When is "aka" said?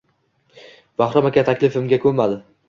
1.31-1.45